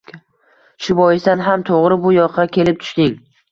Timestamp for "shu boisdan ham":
0.85-1.67